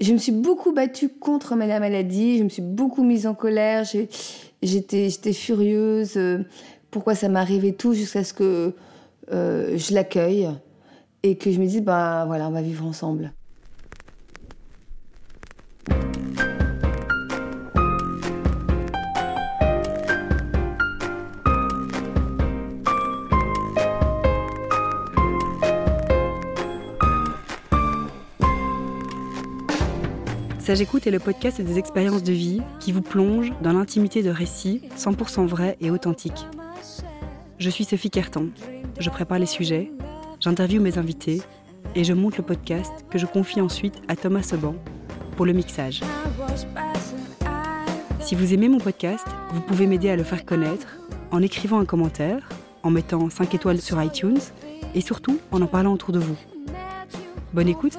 [0.00, 3.84] je me suis beaucoup battue contre la maladie, je me suis beaucoup mise en colère,
[4.62, 6.16] j'étais, furieuse.
[6.16, 6.44] euh,
[6.90, 8.74] pourquoi ça m'arrivait tout jusqu'à ce que
[9.32, 10.48] euh, je l'accueille
[11.22, 13.32] et que je me dise, bah voilà, on va vivre ensemble.
[30.66, 34.30] Sage Écoute est le podcast des expériences de vie qui vous plonge dans l'intimité de
[34.30, 36.44] récits 100% vrais et authentiques.
[37.60, 38.46] Je suis Sophie Kertan.
[38.98, 39.92] Je prépare les sujets,
[40.40, 41.40] j'interviewe mes invités
[41.94, 44.74] et je monte le podcast que je confie ensuite à Thomas Seban
[45.36, 46.00] pour le mixage.
[48.18, 50.98] Si vous aimez mon podcast, vous pouvez m'aider à le faire connaître
[51.30, 52.48] en écrivant un commentaire,
[52.82, 54.40] en mettant 5 étoiles sur iTunes
[54.96, 56.36] et surtout en en parlant autour de vous.
[57.52, 57.96] Bonne écoute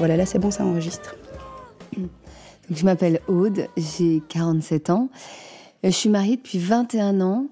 [0.00, 1.14] Voilà, là c'est bon, ça enregistre.
[1.94, 2.08] Donc,
[2.70, 5.10] je m'appelle Aude, j'ai 47 ans.
[5.84, 7.48] Euh, Je suis mariée depuis 21 ans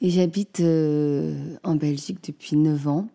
[0.00, 3.06] et j'habite euh, en Belgique depuis 9 ans.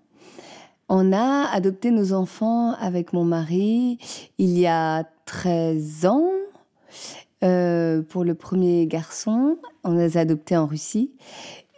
[0.88, 3.98] On a adopté nos enfants avec mon mari
[4.38, 6.32] il y a 13 ans.
[7.44, 11.12] Euh, pour le premier garçon, on les a adoptés en Russie.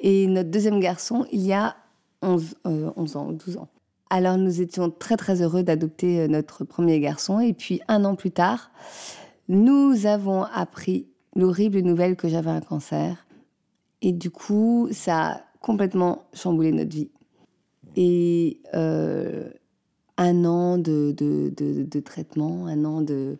[0.01, 1.75] Et notre deuxième garçon, il y a
[2.21, 3.69] 11, euh, 11 ans ou 12 ans.
[4.13, 7.39] Alors nous étions très très heureux d'adopter euh, notre premier garçon.
[7.39, 8.69] Et puis un an plus tard,
[9.47, 13.25] nous avons appris l'horrible nouvelle que j'avais un cancer.
[14.01, 17.09] Et du coup, ça a complètement chamboulé notre vie.
[17.95, 19.49] Et euh,
[20.17, 23.37] un an de, de, de, traitement, un an de,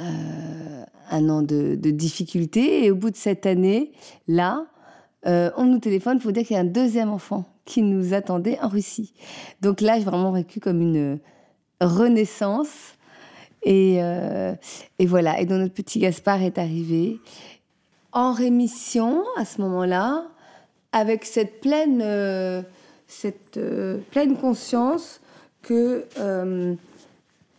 [0.00, 2.84] euh, un an de, difficultés.
[2.84, 3.92] Et au bout de cette année,
[4.26, 4.66] là,
[5.24, 8.68] on nous téléphone pour dire qu'il y a un deuxième enfant qui nous attendait en
[8.68, 9.12] Russie.
[9.60, 11.18] Donc là, j'ai vraiment vécu comme une
[11.80, 12.94] renaissance.
[13.62, 14.54] Et, euh,
[14.98, 15.40] et voilà.
[15.40, 17.18] Et donc notre petit Gaspard est arrivé
[18.12, 20.26] en rémission à ce moment-là,
[20.92, 22.62] avec cette pleine, euh,
[23.06, 25.20] cette euh, pleine conscience
[25.62, 26.74] que euh,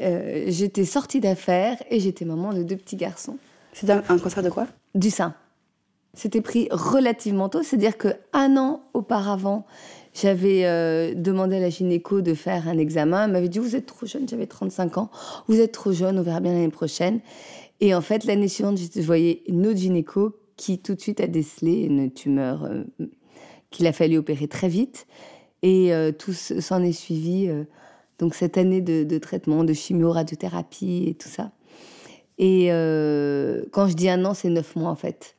[0.01, 3.37] euh, j'étais sortie d'affaires et j'étais maman de deux petits garçons.
[3.73, 4.67] C'est un, un cancer de quoi?
[4.93, 5.33] Du sein.
[6.15, 9.65] C'était pris relativement tôt, c'est-à-dire que un an auparavant,
[10.13, 13.25] j'avais euh, demandé à la gynéco de faire un examen.
[13.25, 15.11] Elle m'avait dit Vous êtes trop jeune, j'avais 35 ans.
[15.47, 17.19] Vous êtes trop jeune, on verra bien l'année prochaine.
[17.81, 21.27] Et en fait, l'année suivante, je voyais une autre gynéco qui tout de suite a
[21.27, 22.85] décelé une tumeur euh,
[23.69, 25.05] qu'il a fallu opérer très vite.
[25.63, 27.49] Et euh, tout s'en est suivi.
[28.19, 31.51] donc cette année de, de traitement, de chimio, radiothérapie et tout ça.
[32.37, 32.67] Et
[33.71, 35.34] quand je dis un an, c'est neuf mois en fait.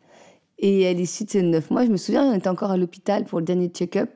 [0.58, 3.24] Et à l'issue de ces neuf mois, je me souviens, on était encore à l'hôpital
[3.24, 4.10] pour le dernier check-up.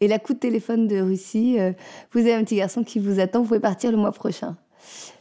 [0.00, 1.72] Et la coup de téléphone de Russie, euh,
[2.12, 4.56] vous avez un petit garçon qui vous attend, vous pouvez partir le mois prochain.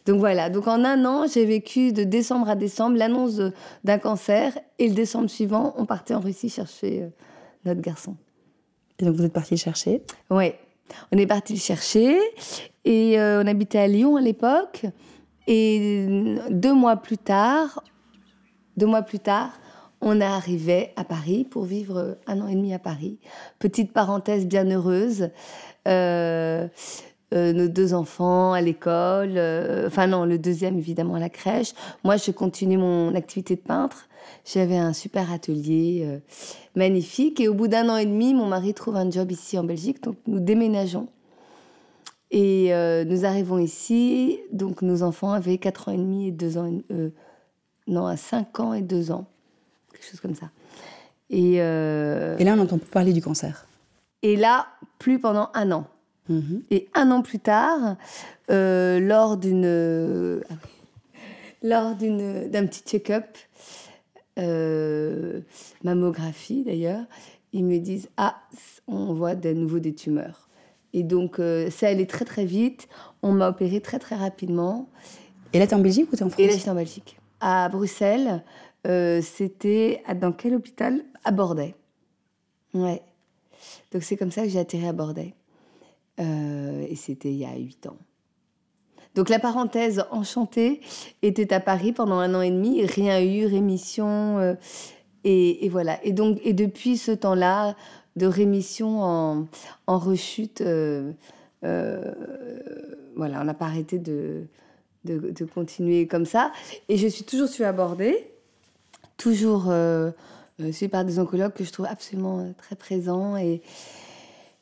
[0.06, 3.40] Donc voilà, donc en un an, j'ai vécu de décembre à décembre l'annonce
[3.84, 4.58] d'un cancer.
[4.80, 7.08] Et le décembre suivant, on partait en Russie chercher euh,
[7.66, 8.16] notre garçon.
[9.00, 10.04] Et donc vous êtes parti le chercher?
[10.30, 10.58] Ouais,
[11.12, 12.18] on est parti le chercher
[12.86, 14.86] et euh, on habitait à Lyon à l'époque.
[15.48, 17.84] Et deux mois plus tard,
[18.78, 19.52] deux mois plus tard,
[20.02, 23.20] on arrivait à Paris pour vivre un an et demi à Paris.
[23.60, 25.30] Petite parenthèse bien heureuse.
[25.88, 26.68] Euh,
[27.34, 31.72] euh, nos deux enfants à l'école, euh, enfin non, le deuxième évidemment à la crèche.
[32.04, 34.10] Moi, je continue mon activité de peintre.
[34.46, 36.20] J'avais un super atelier euh,
[36.76, 37.40] magnifique.
[37.40, 40.04] Et au bout d'un an et demi, mon mari trouve un job ici en Belgique,
[40.04, 41.08] donc nous déménageons.
[42.32, 46.58] Et euh, nous arrivons ici, donc nos enfants avaient 4 ans et demi et 2
[46.58, 47.10] ans, euh,
[47.88, 49.28] non, à 5 ans et 2 ans,
[50.02, 50.50] quelque chose comme ça.
[51.30, 53.66] Et, euh, Et là, on n'entend plus parler du cancer.
[54.24, 54.68] et là,
[55.00, 55.88] plus pendant un an.
[56.30, 56.64] Mhm.
[56.70, 57.98] Et un an plus tard,
[58.52, 60.54] euh, lors d'une ah
[61.64, 63.26] lors d'une d'un petit check-up,
[64.40, 65.42] euh,
[65.84, 67.04] mammographie d'ailleurs,
[67.54, 68.36] ils me disent ah
[68.88, 70.48] on voit de nouveau des tumeurs.
[70.94, 71.40] Et donc
[71.72, 72.88] ça allait très très vite.
[73.24, 74.90] On m'a opéré très très rapidement.
[75.54, 77.68] Et là, t'es en Belgique ou t'es en France Et là j'étais en Belgique, à
[77.70, 78.44] Bruxelles.
[78.88, 81.04] Euh, C'était dans quel hôpital?
[81.24, 81.74] À Bordeaux.
[82.74, 83.02] Ouais.
[83.92, 85.22] Donc c'est comme ça que j'ai atterri à Bordeaux.
[86.20, 87.98] Euh, et c'était il y a huit ans.
[89.14, 90.82] Donc la parenthèse enchantée
[91.22, 94.56] était à Paris pendant un an et demi, rien eu, rémission, euh,
[95.24, 96.04] et, voilà.
[96.06, 97.76] Et donc et depuis ce temps-là,
[98.16, 99.48] de rémission en,
[99.88, 100.64] en rechute,
[101.62, 104.48] voilà, on n'a pas arrêté de,
[105.06, 106.52] de, continuer comme ça.
[106.90, 108.16] Et je suis toujours sur Bordeaux,
[109.22, 110.12] toujours euh,
[110.60, 113.62] suivi par des oncologues que je trouve absolument très présents et,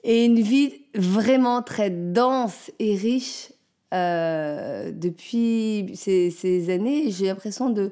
[0.03, 3.51] et une vie vraiment très dense et riche
[3.91, 7.09] depuis ces, années.
[7.09, 7.91] J'ai l'impression de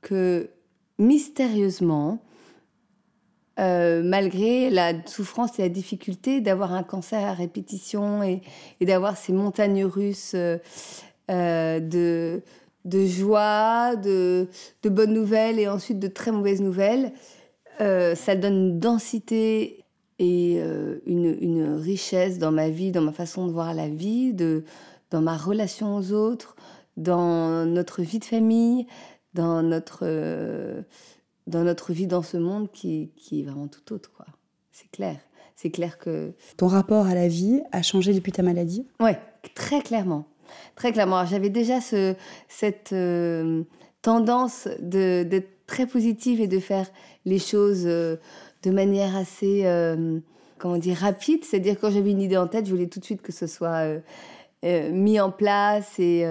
[0.00, 0.50] que
[0.98, 2.18] mystérieusement,
[3.58, 8.40] euh, malgré la souffrance et la difficulté d'avoir un cancer à répétition et,
[8.80, 10.58] d'avoir ces montagnes russes euh,
[11.30, 12.42] euh, de,
[12.84, 14.48] de, joie, de,
[14.82, 17.12] de, bonnes nouvelles et ensuite de très mauvaises nouvelles,
[17.78, 19.84] ça donne une densité
[20.18, 20.60] et
[21.06, 24.64] une, une, richesse dans ma vie, dans ma façon de voir la vie, de,
[25.10, 26.56] dans ma relation aux autres,
[26.98, 28.86] dans notre vie de famille,
[29.32, 30.04] dans notre
[31.50, 34.26] dans notre vie dans ce monde qui, qui est vraiment tout autre, quoi.
[34.72, 35.16] C'est clair.
[35.56, 36.32] C'est clair que...
[36.56, 38.86] Ton rapport à la vie a changé depuis ta maladie?
[38.98, 39.18] Ouais,
[39.54, 40.26] très clairement.
[40.76, 41.24] Très clairement.
[41.24, 42.14] J'avais déjà ce,
[42.48, 43.62] cette euh,
[44.02, 46.86] tendance d'être très positive et de faire
[47.24, 48.16] les choses euh,
[48.62, 50.18] de manière assez, euh,
[50.58, 51.44] comment dire, rapide.
[51.44, 53.84] C'est-à-dire quand j'avais une idée en tête, je voulais tout de suite que ce soit
[54.62, 56.26] mis en place et,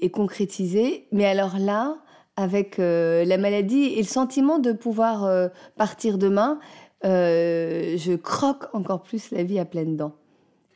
[0.00, 1.06] et concrétisé.
[1.10, 1.96] Mais alors là,
[2.40, 6.58] avec euh, la maladie et le sentiment de pouvoir euh, partir demain,
[7.04, 10.14] euh, je croque encore plus la vie à pleines dents.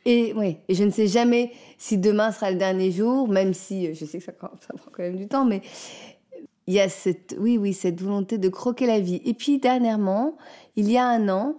[0.05, 4.05] Et oui, je ne sais jamais si demain sera le dernier jour, même si je
[4.05, 5.61] sais que ça, prend quand même du temps, mais
[6.67, 9.21] il y a cette, oui, oui, cette volonté de croquer la vie.
[9.25, 10.37] Et puis dernièrement,
[10.75, 11.55] il y a un an,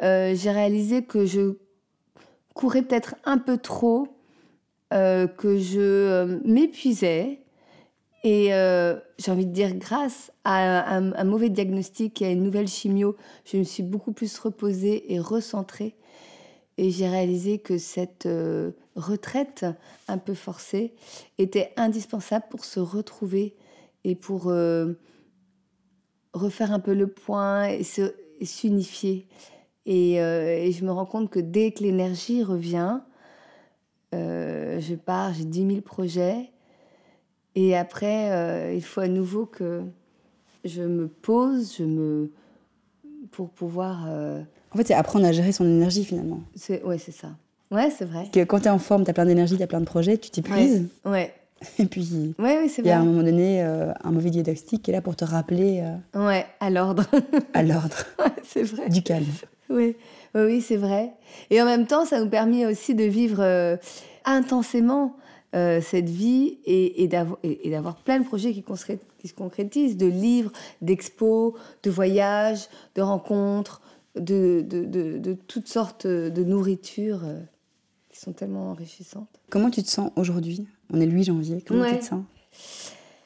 [0.00, 1.56] j'ai réalisé que je
[2.54, 4.08] courais peut-être un peu trop,
[4.90, 7.40] que je m'épuisais
[8.24, 12.68] et euh, j'ai envie de dire, grâce à un, mauvais diagnostic et à une nouvelle
[12.68, 15.94] chimio, je me suis beaucoup plus reposée et recentrée.
[16.78, 19.66] Et j'ai réalisé que cette euh, retraite
[20.06, 20.94] un peu forcée
[21.36, 23.54] était indispensable pour se retrouver
[24.04, 24.94] et pour euh,
[26.32, 29.26] refaire un peu le point et s'unifier.
[29.84, 33.00] Et, et, je me rends compte que dès que l'énergie revient,
[34.12, 36.50] je pars, j'ai 10 000 projets
[37.60, 39.82] et après, euh, il faut à nouveau que
[40.64, 42.30] je me pose, je me
[43.32, 44.04] pour pouvoir.
[44.06, 44.42] Euh,
[44.72, 46.40] en fait, c'est apprendre à gérer son énergie finalement.
[46.54, 47.28] C'est ouais, c'est ça.
[47.70, 48.28] Ouais, c'est vrai.
[48.32, 50.16] Que quand tu es en forme, tu as plein d'énergie, tu as plein de projets,
[50.16, 50.86] tu t'épuises.
[51.04, 51.32] Ouais.
[51.78, 54.82] Et puis, ouais, oui, il y a à un moment donné euh, un mauvais diagnostic
[54.82, 55.82] qui est là pour te rappeler.
[56.14, 57.04] ouais, à l'ordre.
[57.54, 57.96] à l'ordre.
[58.18, 58.88] Ouais, c'est vrai.
[58.88, 59.26] Du calme.
[59.68, 59.96] Oui,
[60.34, 61.12] oui, oui c'est vrai.
[61.50, 63.78] Et en même temps, ça nous permet aussi de vivre
[64.24, 65.16] intensément
[65.56, 70.52] euh, cette vie et, et d'avoir plein de projets qui, qui, se concrétisent, de livres,
[70.82, 73.80] d'expos, de voyages, de rencontres,
[74.18, 74.84] de, de,
[75.18, 77.40] de, toutes sortes de nourritures euh,
[78.08, 79.40] qui sont tellement enrichissantes.
[79.50, 80.66] Comment tu te sens aujourd'hui?
[80.92, 82.24] On est le 8 janvier, comment tu te sens?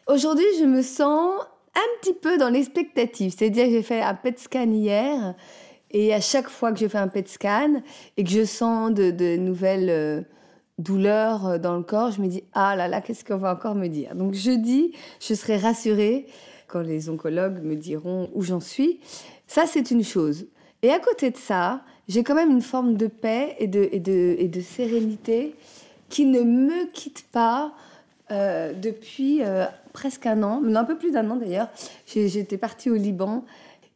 [0.06, 1.40] Aujourd'hui, je me sens
[1.74, 3.34] un petit peu dans l'expectative.
[3.36, 5.34] C'est-à-dire que j'ai fait un PET scan hier
[5.90, 7.82] et à chaque fois que je fais un PET scan
[8.16, 9.90] et que je sens de, nouvelles...
[9.90, 10.22] Euh,
[10.78, 13.74] douleur euh, dans le corps, je me dis ah là là, qu'est-ce qu'on va encore
[13.74, 14.14] me dire?
[14.14, 16.26] Donc jeudi, je serai rassurée
[16.66, 19.00] quand les oncologues me diront où j'en suis.
[19.46, 20.46] Ça, c'est une chose.
[20.82, 24.00] Et à côté de ça, j'ai quand même une forme de paix et de, et
[24.00, 25.54] de, et de sérénité
[26.08, 27.72] qui ne me quitte pas
[28.30, 31.68] euh, depuis euh, presque un an, mais un peu plus d'un an d'ailleurs.
[32.06, 33.44] J'étais partie au Liban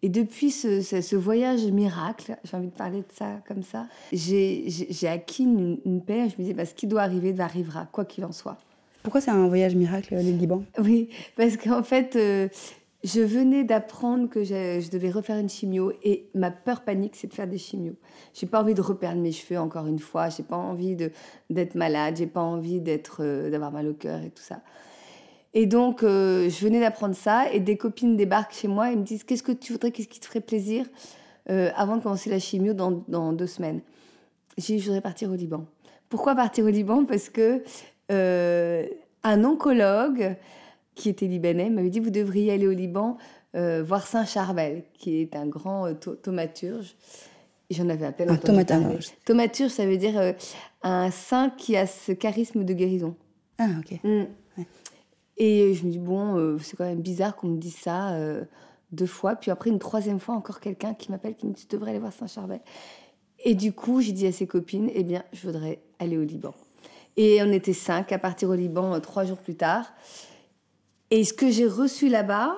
[0.02, 5.44] et depuis ce, voyage miracle, j'ai envie de parler de ça comme ça, j'ai acquis
[5.44, 6.28] une, paix.
[6.28, 8.56] Je me dis, bah, ce qui doit arriver, va arrivera, quoi qu'il en soit.
[9.02, 10.62] Pourquoi c'est un voyage miracle, le Liban?
[10.78, 12.48] Oui, parce qu'en fait, euh,
[13.06, 17.34] je venais d'apprendre que je, devais refaire une chimio et ma peur panique, c'est de
[17.34, 17.94] faire des chimios.
[18.34, 20.96] J'ai pas envie de reperdre mes cheveux encore une fois, j'ai pas envie
[21.48, 22.82] d'être malade, j'ai pas envie
[23.20, 24.60] euh, d'avoir mal au cœur et tout ça.
[25.54, 29.04] Et donc, euh, je venais d'apprendre ça et des copines débarquent chez moi et me
[29.04, 30.84] disent Qu'est-ce que tu voudrais, qu'est-ce qui te ferait plaisir
[31.48, 33.82] euh, avant de commencer la chimio dans, deux semaines?
[34.58, 35.64] J'ai dit Je voudrais partir au Liban.
[36.08, 37.04] Pourquoi partir au Liban?
[37.04, 37.62] Parce que
[38.08, 40.36] un oncologue
[40.96, 43.16] qui était libanais m'avait dit Vous devriez aller au Liban
[43.54, 46.94] voir Saint-Charbel, qui est un grand thaumaturge.
[47.70, 49.06] J'en avais appelé un thaumaturge.
[49.24, 50.34] Thaumaturge, ça veut dire
[50.82, 53.14] un saint qui a ce charisme de guérison.
[53.58, 53.98] Ah, ok.
[54.04, 54.24] Mm.
[55.36, 58.44] Et je me dis, bon, euh, c'est quand même bizarre qu'on me dise ça euh,
[58.92, 59.36] deux fois.
[59.36, 62.00] Puis après, une troisième fois, encore quelqu'un qui m'appelle, qui me dit, tu devrais aller
[62.00, 62.60] voir Saint-Charbel.
[63.44, 66.54] Et du coup, j'ai dit à ses copines, eh bien, je voudrais aller au Liban.
[67.18, 69.92] Et on était cinq à partir au Liban euh, trois jours plus tard.
[71.10, 72.56] Et ce que j'ai reçu là-bas,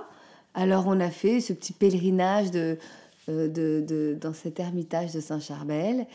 [0.54, 2.78] alors on a fait ce petit pèlerinage de,
[3.28, 3.46] de,
[3.86, 6.06] de dans cet ermitage de Saint-Charbel.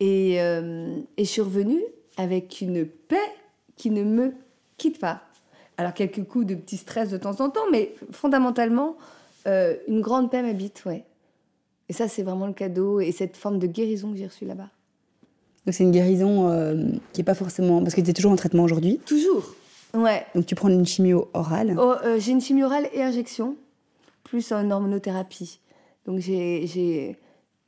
[0.00, 1.82] Et, et je suis revenue
[2.16, 3.16] avec une paix
[3.76, 4.32] qui ne me
[4.76, 5.22] quitte pas
[5.76, 8.96] Alors, quelques coups de petits stress de temps en temps, mais fondamentalement,
[9.46, 11.04] euh, une grande paix m'habite, ouais.
[11.88, 14.70] Et ça, c'est vraiment le cadeau et cette forme de guérison que j'ai reçue là-bas.
[15.66, 16.76] Donc, c'est une guérison euh,
[17.12, 17.82] qui n'est pas forcément.
[17.82, 19.00] Parce que tu es toujours en traitement aujourd'hui?
[19.04, 19.54] Toujours,
[19.94, 20.26] ouais.
[20.34, 23.56] Donc, tu prends une chimio orale oh, euh, J'ai une chimio orale et injection,
[24.22, 25.60] plus une hormonothérapie.
[26.06, 27.16] Donc, j'ai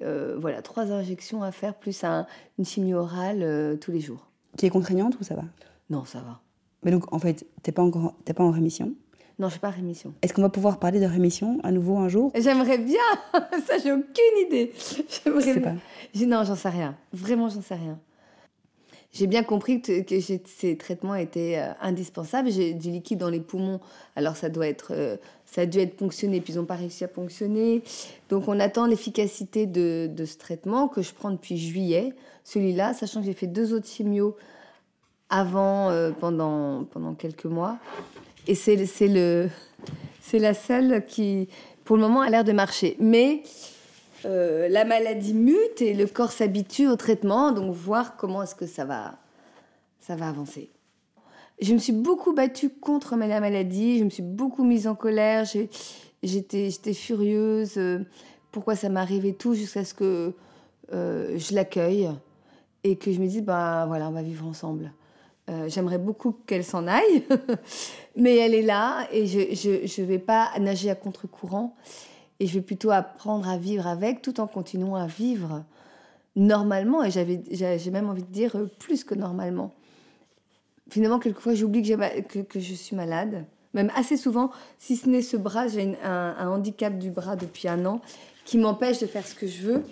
[0.00, 2.04] voilà, trois injections à faire, plus
[2.58, 4.26] une chimio orale tous les jours.
[4.56, 5.44] Qui est contraignante ou ça va?
[5.90, 6.40] Non, ça va.
[6.82, 8.94] Mais donc, en fait, tu n'es pas, encore, pas en rémission?
[9.38, 10.14] Non, je suis pas en rémission.
[10.22, 12.32] Est-ce qu'on va pouvoir parler de rémission à nouveau un jour?
[12.34, 13.02] J'aimerais bien
[13.66, 14.72] Ça, j'ai aucune idée.
[14.74, 15.74] Je sais pas.
[16.26, 16.96] Non, j'en sais rien.
[17.12, 17.98] Vraiment, j'en sais rien.
[19.16, 20.02] J'ai bien compris que,
[20.44, 22.50] ces traitements étaient euh, indispensables.
[22.50, 23.80] J'ai du liquide dans les poumons,
[24.14, 27.02] alors ça doit être, euh, ça a dû être ponctionné, puis ils n'ont pas réussi
[27.02, 27.82] à ponctionner.
[28.28, 32.12] Donc on attend l'efficacité de, ce traitement que je prends depuis juillet.
[32.44, 34.36] Celui-là, sachant que j'ai fait deux autres chimios
[35.30, 37.78] avant, euh, pendant, pendant quelques mois.
[38.46, 38.76] Et c'est
[40.34, 41.48] la seule qui,
[41.84, 42.98] pour le moment, a l'air de marcher.
[43.00, 43.44] Mais
[44.26, 48.66] euh, la maladie mute et le corps s'habitue au traitement, donc voir comment est-ce que
[48.66, 49.18] ça va,
[50.00, 50.70] ça va avancer.
[51.60, 55.46] Je me suis beaucoup battue contre la maladie, je me suis beaucoup mise en colère,
[56.22, 58.00] j'étais, furieuse, euh,
[58.52, 60.34] pourquoi ça m'arrivait tout jusqu'à ce que
[60.90, 62.08] je l'accueille
[62.84, 64.92] et que je me dise, bah voilà, on va vivre ensemble.
[65.48, 67.24] Euh, j'aimerais beaucoup qu'elle s'en aille,
[68.16, 71.76] mais elle est là et je ne vais pas nager à contre-courant
[72.40, 75.64] et je vais plutôt apprendre à vivre avec tout en continuant à vivre
[76.36, 79.74] normalement et j'ai même envie de dire euh, plus que normalement.
[80.90, 83.44] Finalement, quelquefois, j'oublie que, je suis malade.
[83.74, 87.84] Même assez souvent, si ce n'est ce bras, j'ai un, handicap du bras depuis un
[87.86, 88.00] an
[88.44, 89.82] qui m'empêche de faire ce que je veux.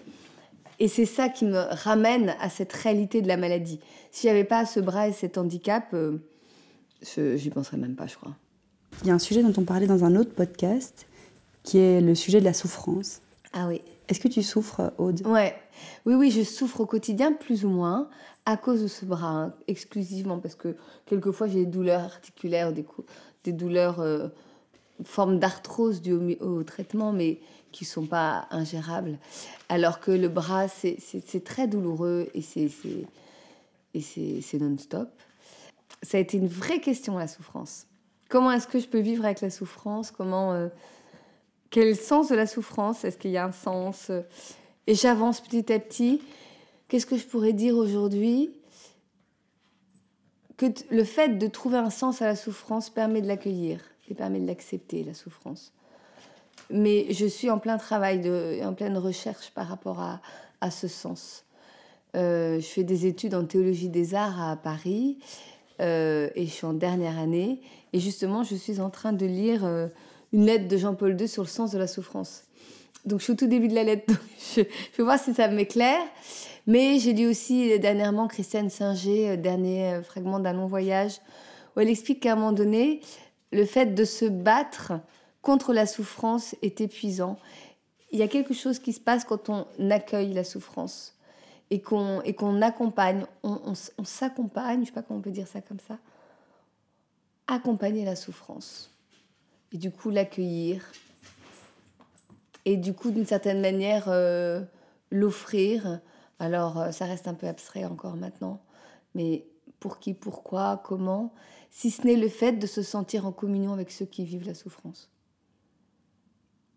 [0.79, 3.81] Et c'est ça qui me ramène à cette réalité de la maladie.
[4.13, 6.19] S'il n'y avait pas ce bras et cet handicap, euh,
[7.03, 8.37] j'y penserais même pas, je crois.
[9.03, 11.07] Il y a un sujet dont on parlait dans un autre podcast,
[11.65, 13.21] qui est le sujet de la souffrance.
[13.53, 13.81] Ah oui.
[14.09, 15.27] Est-ce que tu souffres, Aude?
[15.27, 15.57] Ouais.
[16.07, 18.09] Oui, oui, je souffre au quotidien, plus ou moins,
[18.47, 22.85] à cause de ce bras, hein, exclusivement, parce que quelquefois j'ai des douleurs articulaires, des,
[23.45, 24.29] des douleurs, euh,
[25.03, 27.41] forme d'arthrose dues au, traitement, mais
[27.73, 29.19] qui sont pas ingérables.
[29.69, 32.69] Alors que le bras, c'est très douloureux et c'est
[34.61, 35.09] non-stop.
[36.03, 37.87] Ça a été une vraie question, la souffrance.
[38.29, 40.11] Comment est-ce que je peux vivre avec la souffrance?
[40.11, 40.69] Comment euh,
[41.75, 43.05] Quel sens de la souffrance?
[43.05, 44.13] Est-ce qu'il y a un sens?
[44.87, 46.23] Et j'avance petit à petit.
[46.87, 48.53] Qu'est-ce que je pourrais dire aujourd'hui?
[50.57, 54.39] Que le fait de trouver un sens à la souffrance permet de l'accueillir et permet
[54.39, 55.73] de l'accepter, la souffrance
[56.71, 60.21] mais je suis en plein travail, de, en pleine recherche par rapport à,
[60.61, 61.45] à ce sens.
[62.17, 65.19] Euh, je fais des études en théologie des arts à Paris
[65.81, 67.61] euh, et je suis en dernière année.
[67.93, 69.89] Et justement, je suis en train de lire euh,
[70.35, 72.43] une lettre de Jean-Paul II sur le sens de la souffrance.
[73.05, 74.13] Donc je suis au tout début de la lettre,
[74.57, 76.03] je, vais voir si ça m'éclaire.
[76.67, 81.21] Mais j'ai lu aussi dernièrement Christiane Singer, dernier fragment d'un long voyage,
[81.77, 83.01] où elle explique qu'à un moment donné,
[83.53, 84.95] le fait de se battre
[85.41, 87.39] contre la souffrance est épuisant.
[88.11, 91.15] Il y a quelque chose qui se passe quand on accueille la souffrance
[91.71, 93.75] et qu'on accompagne, on,
[94.05, 95.99] s'accompagne, je ne sais pas comment on peut dire ça comme ça,
[97.47, 98.94] accompagner la souffrance
[99.75, 100.91] et du coup l'accueillir.
[102.65, 104.63] Et du coup d'une certaine manière euh,
[105.11, 106.01] l'offrir.
[106.39, 108.63] Alors euh, ça reste un peu abstrait encore maintenant,
[109.15, 109.47] mais
[109.81, 111.35] pour qui, pourquoi, comment,
[111.71, 114.55] si ce n'est le fait de se sentir en communion avec ceux qui vivent la
[114.55, 115.11] souffrance.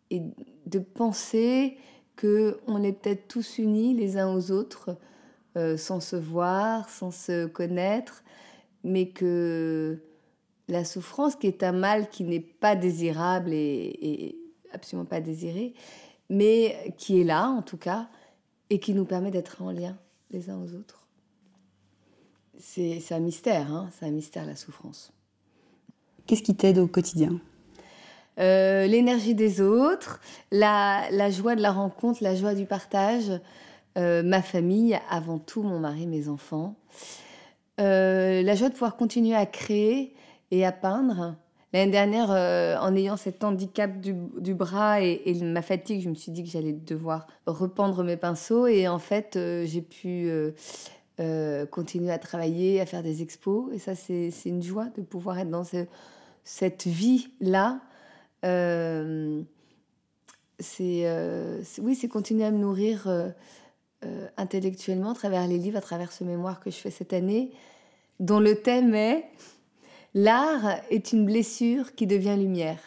[0.10, 0.22] Et
[0.66, 1.78] de penser
[2.16, 4.98] que on est peut-être tous unis les uns aux autres,
[5.56, 8.24] euh, sans se voir, sans se connaître,
[8.84, 10.02] mais que
[10.68, 14.38] la souffrance, qui est un mal qui n'est pas désirable et,
[14.74, 15.74] absolument pas désiré,
[16.30, 18.08] mais qui est là en tout cas,
[18.70, 19.98] et qui nous permet d'être en lien
[20.32, 21.08] les uns aux autres.
[22.60, 25.14] C'est un mystère, hein c'est un mystère la souffrance.
[26.26, 27.40] Qu'est-ce qui t'aide au quotidien?
[28.40, 30.20] Euh, l'énergie des autres,
[30.52, 33.32] la, joie de la rencontre, la joie du partage,
[33.98, 36.76] euh, ma famille, avant tout mon mari, mes enfants,
[37.80, 40.14] euh, la joie de pouvoir continuer à créer
[40.52, 41.36] et à peindre.
[41.74, 42.30] L'année dernière,
[42.82, 46.72] en ayant cet handicap du, bras et, ma fatigue, je me suis dit que j'allais
[46.72, 50.32] devoir rependre mes pinceaux et en fait, j'ai pu
[51.70, 55.50] continuer à travailler, à faire des expos et ça, c'est une joie de pouvoir être
[55.50, 55.66] dans
[56.46, 57.82] cette vie-là
[58.46, 59.42] euh,
[60.82, 63.32] euh, c'est oui, c'est continuer à me nourrir euh,
[64.38, 67.52] intellectuellement à travers les livres, à travers ce mémoire que je fais cette année,
[68.20, 69.26] dont le thème est
[70.18, 72.80] L'art est une blessure qui devient lumière.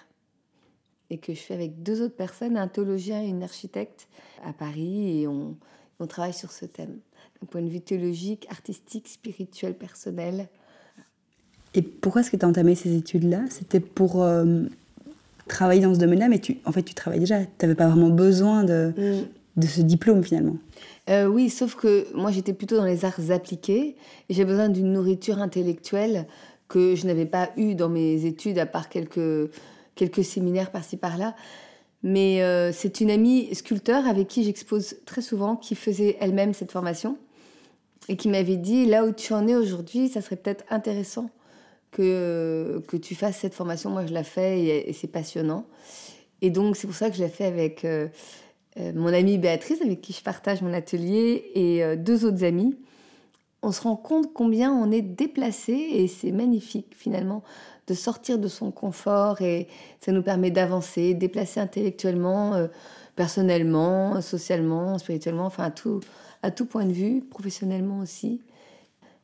[1.10, 4.08] Et que je fais avec deux autres personnes, un théologien et une architecte
[4.44, 5.54] à Paris, et on,
[6.00, 6.98] on travaille sur ce thème.
[7.40, 10.48] D'un point de vue théologique, artistique, spirituel, personnel.
[11.74, 13.44] Et pourquoi est-ce que tu as entamé ces études-là?
[13.48, 14.64] C'était pour euh,
[15.46, 17.44] travailler dans ce domaine-là, mais tu, en fait, tu travailles déjà.
[17.44, 19.60] Tu n'avais pas vraiment besoin de, mm.
[19.60, 20.56] de ce diplôme finalement.
[21.08, 23.96] Euh, oui, sauf que moi j'étais plutôt dans les arts appliqués
[24.28, 26.26] j'ai besoin d'une nourriture intellectuelle
[26.70, 29.50] que je n'avais pas eue dans mes études, à part quelques,
[29.96, 31.34] quelques séminaires par-ci par-là.
[32.02, 36.72] Mais euh, c'est une amie sculpteur avec qui j'expose très souvent, qui faisait elle-même cette
[36.72, 37.18] formation
[38.08, 41.28] et qui m'avait dit là où tu en es aujourd'hui, ça serait peut-être intéressant
[41.90, 43.90] que, que tu fasses cette formation.
[43.90, 45.66] Moi, je la fais et, c'est passionnant.
[46.40, 48.06] Et donc, c'est pour ça que je l'ai fait avec euh,
[48.78, 52.76] euh, mon amie Béatrice, avec qui je partage mon atelier, et deux autres amis.
[53.62, 57.42] On se rend compte combien on est déplacé et c'est magnifique finalement
[57.86, 59.66] de sortir de son confort et
[60.00, 62.68] ça nous permet d'avancer, déplacer intellectuellement, euh,
[63.16, 65.70] personnellement, socialement, spirituellement, enfin à
[66.50, 68.40] tout, point de vue, professionnellement aussi.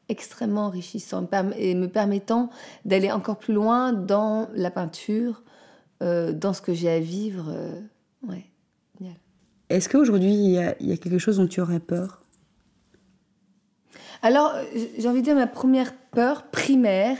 [0.08, 2.50] Extrêmement enrichissant et me permettant
[2.84, 5.42] d'aller encore plus loin dans la peinture,
[6.02, 7.46] euh, dans ce que j'ai à vivre.
[7.48, 7.80] Euh,
[8.28, 8.46] ouais,
[9.68, 10.58] Est-ce qu'aujourd'hui, il y,
[10.92, 12.25] a quelque chose dont tu aurais peur?
[14.22, 14.54] Alors,
[14.98, 17.16] j'ai envie de dire, ma première peur primaire,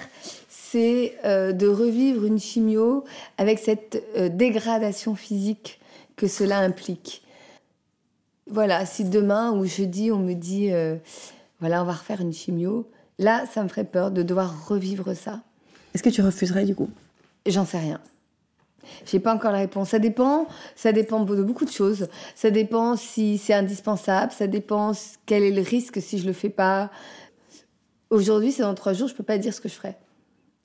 [0.49, 3.05] c'est euh, de revivre une chimio
[3.39, 5.81] avec cette euh, dégradation physique
[6.17, 7.23] que cela implique.
[8.49, 10.97] Voilà, si demain ou jeudi on me dit, euh,
[11.61, 12.89] voilà, on va refaire une chimio,
[13.19, 15.41] là, ça me ferait peur de devoir revivre ça.
[15.95, 16.91] Est-ce que tu refuserais du coup?
[17.47, 18.01] J'en sais rien.
[19.05, 19.91] J'ai pas encore la réponse.
[19.91, 22.09] Ça dépend, ça dépend de beaucoup de choses.
[22.35, 24.93] Ça dépend si c'est indispensable, ça dépend
[25.27, 26.91] quel est le risque si je le fais pas.
[28.11, 29.95] Aujourd'hui, c'est dans trois jours, je peux pas dire ce que je ferai.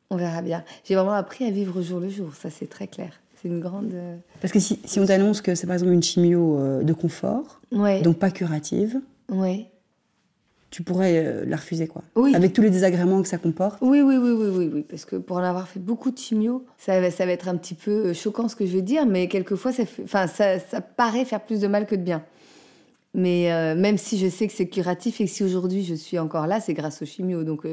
[0.09, 0.63] On verra bien.
[0.83, 3.21] J'ai vraiment appris à vivre jour le jour, ça c'est très clair.
[3.41, 3.91] C'est une grande.
[3.93, 7.61] Euh, Parce que si, on t'annonce que c'est par exemple une chimio euh, de confort,
[7.71, 9.67] donc pas curative, ouais.
[10.71, 12.01] Tu pourrais euh, la refuser quoi.
[12.15, 12.34] Oui.
[12.34, 13.77] Avec tous les désagréments que ça comporte.
[13.81, 14.86] Oui, oui, oui, oui, oui, oui.
[14.89, 17.57] Parce que pour en avoir fait beaucoup de chimio, ça, va, ça va être un
[17.57, 21.25] petit peu choquant ce que je veux dire, mais quelquefois ça, enfin, ça, ça paraît
[21.25, 22.23] faire plus de mal que de bien.
[23.13, 26.47] Mais même si je sais que c'est curatif et que si aujourd'hui je suis encore
[26.47, 27.43] là, c'est grâce aux chimio.
[27.43, 27.67] Donc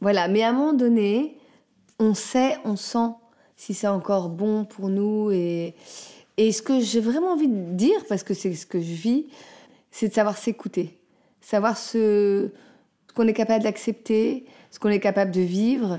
[0.00, 0.28] voilà.
[0.28, 1.36] Mais à un moment donné,
[1.98, 3.10] on sait, on sent
[3.56, 5.32] si c'est encore bon pour nous.
[5.32, 5.74] Et,
[6.36, 9.26] et ce que j'ai vraiment envie de dire, parce que c'est ce que je vis,
[9.90, 10.99] c'est de savoir s'écouter.
[11.40, 12.50] Savoir ce,
[13.14, 15.98] qu'on est capable d'accepter, ce qu'on est capable de vivre,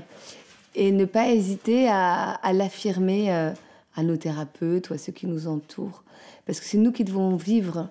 [0.74, 3.50] et ne pas hésiter à, l'affirmer euh,
[3.94, 6.02] à nos thérapeutes ou à ceux qui nous entourent.
[6.46, 7.88] Parce que c'est nous qui devons vivre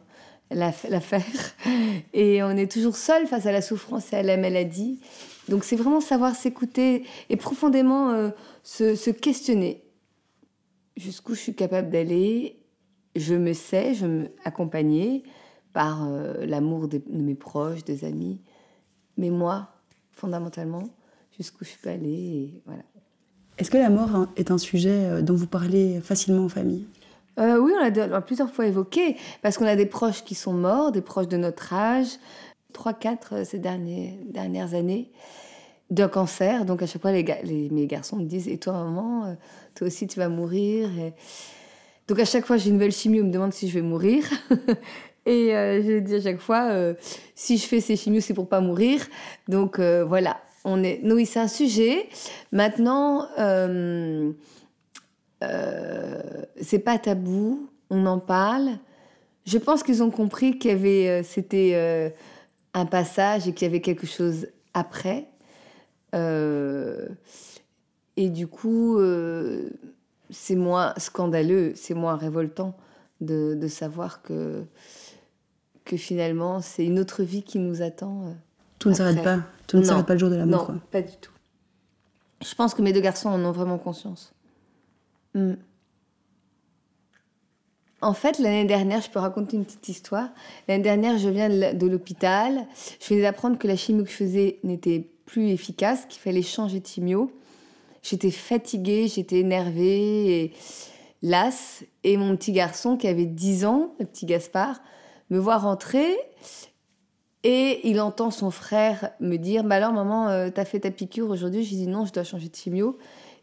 [0.50, 1.24] l'affaire.
[2.14, 5.00] Et on est toujours seul face à la souffrance et à la maladie.
[5.48, 8.30] Donc c'est vraiment savoir s'écouter et profondément euh,
[8.64, 9.84] se, questionner.
[10.98, 12.58] Jusqu'où je suis capable d'aller?
[13.16, 15.24] Je me sais, je me accompagner
[15.74, 18.40] par euh, l'amour de, mes proches, des amis.
[19.18, 19.70] Mais moi,
[20.12, 20.84] fondamentalement,
[21.38, 22.84] jusqu'où je peux aller, voilà.
[23.58, 26.88] Est-ce que la mort est un sujet euh, dont vous parlez facilement en famille?
[27.38, 31.02] Oui, on l'a plusieurs fois évoqué, parce qu'on a des proches qui sont morts, des
[31.02, 32.20] proches de notre âge,
[32.74, 35.12] 3-4 ces dernières années
[35.92, 36.66] d'un cancer.
[36.66, 39.34] Donc à chaque fois, les, mes garçons me disent Et toi, maman, euh,
[39.76, 40.90] toi aussi, tu vas mourir?
[42.08, 44.26] Donc à chaque fois, j'ai une nouvelle chimie, on me demande si je vais mourir.
[45.26, 46.94] Et euh, je dis à chaque fois euh,
[47.36, 49.06] Si je fais ces chimios, c'est pour pas mourir.
[49.48, 51.00] Donc voilà, on est.
[51.04, 52.10] Nous, c'est un sujet.
[52.52, 53.28] Maintenant,
[56.62, 58.70] c'est pas tabou, on en parle.
[59.46, 62.14] Je pense qu'ils ont compris qu'il y avait, c'était
[62.74, 65.28] un passage et qu'il y avait quelque chose après.
[66.16, 67.08] Euh,
[68.18, 69.70] et du coup, euh,
[70.30, 72.76] c'est moins scandaleux, c'est moins révoltant
[73.22, 74.64] de, de, savoir que,
[75.86, 78.26] que finalement, c'est une autre vie qui nous attend.
[78.28, 78.32] Euh,
[78.80, 79.40] tout ne s'arrête pas.
[79.68, 80.72] Tout ne s'arrête pas le jour de la mort.
[80.72, 81.32] Non, pas du tout.
[82.44, 84.34] Je pense que mes deux garçons en ont vraiment conscience.
[85.34, 85.54] Hmm.
[88.02, 90.30] En fait, l'année dernière, je peux raconter une petite histoire.
[90.68, 92.66] L'année dernière, je viens de l'hôpital.
[93.00, 96.80] Je venais d'apprendre que la chimie que je faisais n'était plus efficace, qu'il fallait changer
[96.80, 97.32] de chimio.
[98.02, 100.54] J'étais fatiguée, j'étais énervée et
[101.22, 101.84] lasse.
[102.04, 104.82] Et mon petit garçon, qui avait 10 ans, le petit Gaspard,
[105.32, 106.16] me voit rentrer
[107.44, 111.30] et il entend son frère me dire Bah alors, maman, euh, t'as fait ta piqûre
[111.30, 111.64] aujourd'hui?
[111.64, 113.00] J'ai dit Non, je dois changer de chimio.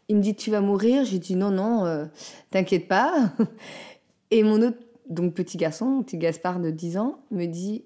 [0.07, 1.03] Il me dit Tu vas mourir?
[1.03, 2.05] J'ai dit Non, non, euh,
[2.51, 3.33] t'inquiète pas.
[4.31, 4.77] Et mon autre,
[5.09, 7.83] donc petit garçon, petit Gaspard de 10 ans, me dit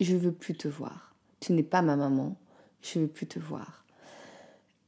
[0.00, 1.14] Je veux plus te voir.
[1.40, 2.36] Tu n'es pas ma maman.
[2.80, 3.84] Je veux plus te voir.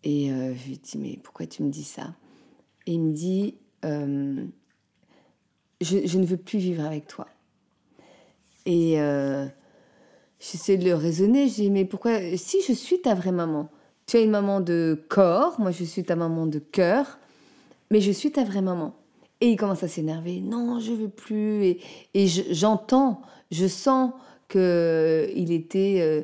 [0.03, 2.15] Et je lui dis, mais pourquoi tu me dis ça?
[2.87, 3.55] Et il me dit,
[5.81, 7.27] je, ne veux plus vivre avec toi.
[8.67, 8.97] Et
[10.39, 11.47] j'essaie de le raisonner.
[11.47, 13.69] Dis, mais pourquoi Si je suis ta vraie maman,
[14.07, 17.19] tu as une maman de corps, moi je suis ta maman de cœur,
[17.91, 18.95] mais je suis ta vraie maman.
[19.41, 20.41] Et il commence à s'énerver.
[20.41, 21.77] Non, je veux plus.
[22.15, 24.13] Et, j'entends, je, sens
[24.49, 26.23] qu'il était euh,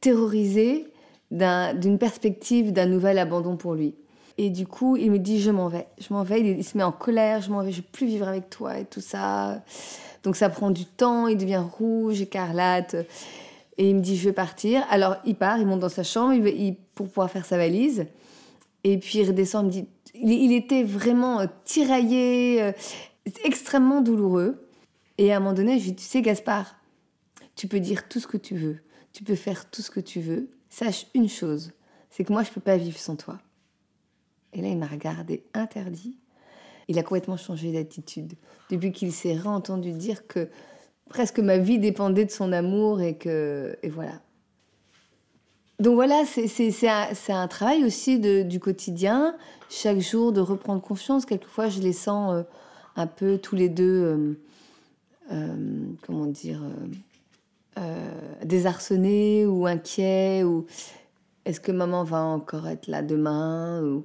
[0.00, 0.86] terrorisé
[1.30, 3.94] d'une perspective d'un nouvel abandon pour lui.
[4.36, 5.86] Et du coup, il me dit Je m'en vais.
[5.98, 6.40] Je m'en vais.
[6.40, 7.40] Il, il, se met en colère.
[7.40, 7.72] Je m'en vais.
[7.72, 9.62] Je ne veux plus vivre avec toi et tout ça.
[10.24, 11.28] Donc ça prend du temps.
[11.28, 12.96] Il devient rouge, écarlate.
[13.76, 14.84] Et il me dit, je vais partir.
[14.90, 18.06] Alors, il part, il monte dans sa chambre il, pour pouvoir faire sa valise.
[18.84, 22.72] Et puis, il redescend, il me dit, il, était vraiment euh, tiraillé, euh,
[23.44, 24.68] extrêmement douloureux.
[25.18, 26.76] Et à un moment donné, je lui dis, tu sais, Gaspard,
[27.56, 28.78] tu peux dire tout ce que tu veux.
[29.12, 30.50] Tu peux faire tout ce que tu veux.
[30.70, 31.72] Sache une chose,
[32.10, 33.38] c'est que moi, je ne peux pas vivre sans toi.
[34.52, 36.16] Et là, il m'a regardé interdit.
[36.88, 38.34] Il a complètement changé d'attitude.
[38.70, 40.48] Depuis qu'il s'est réentendu dire que
[41.08, 44.20] presque ma vie dépendait de son amour et que et voilà.
[45.80, 49.34] Donc voilà, c'est un, un, travail aussi du quotidien,
[49.68, 51.26] chaque jour de reprendre confiance.
[51.26, 52.42] Quelquefois, je les sens euh,
[52.94, 54.38] un peu tous les deux, euh,
[55.32, 56.62] euh, comment dire,
[58.44, 60.66] désarçonnés ou inquiets, ou
[61.44, 64.04] est-ce que maman va encore être là demain ou...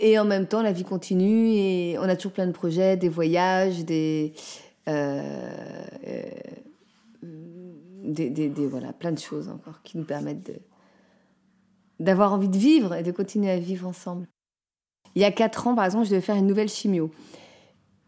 [0.00, 3.08] Et en même temps, la vie continue et on a toujours plein de projets, des
[3.08, 4.32] voyages, des,
[4.88, 5.50] euh,
[6.06, 6.22] euh,
[8.04, 10.52] des, des, voilà, plein de choses encore qui nous permettent
[11.98, 14.28] d'avoir envie de vivre et de continuer à vivre ensemble.
[15.14, 17.10] Il y a quatre ans, par exemple, je devais faire une nouvelle chimio.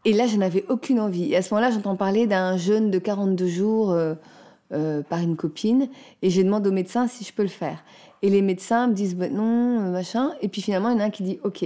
[0.04, 1.32] Et là, je n'avais aucune envie.
[1.32, 5.88] Et à ce moment-là, j'entends parler d'un jeûne de 42 jours euh, par une copine.
[6.22, 7.82] Et je demande au médecin si je peux le faire.
[8.22, 10.32] Et les médecins me disent bah, non, machin.
[10.42, 11.64] Et puis finalement, il y en a un qui dit OK.